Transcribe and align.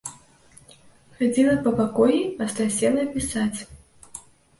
Хадзіла 1.19 1.53
па 1.67 1.73
пакоі, 1.79 2.21
пасля 2.39 2.65
села 2.79 3.05
пісаць. 3.13 3.59